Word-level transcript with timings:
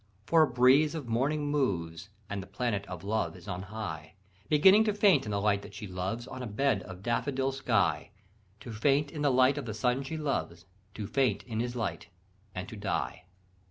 For 0.25 0.41
a 0.41 0.49
breeze 0.49 0.95
of 0.95 1.07
morning 1.07 1.45
moves, 1.51 2.09
And 2.27 2.41
the 2.41 2.47
planet 2.47 2.87
of 2.87 3.03
Love 3.03 3.35
is 3.35 3.47
on 3.47 3.61
high, 3.61 4.15
Beginning 4.49 4.83
to 4.85 4.95
faint 4.95 5.25
in 5.25 5.31
the 5.31 5.39
light 5.39 5.61
that 5.61 5.75
she 5.75 5.85
loves 5.85 6.25
On 6.25 6.41
a 6.41 6.47
bed 6.47 6.81
of 6.81 7.03
daffodil 7.03 7.51
sky. 7.51 8.09
To 8.61 8.73
faint 8.73 9.11
in 9.11 9.21
the 9.21 9.29
light 9.29 9.59
of 9.59 9.65
the 9.67 9.75
sun 9.75 10.01
she 10.01 10.17
loves, 10.17 10.65
To 10.95 11.05
faint 11.05 11.43
in 11.43 11.59
his 11.59 11.75
light, 11.75 12.07
and 12.55 12.67
to 12.67 12.75
die.... 12.75 13.25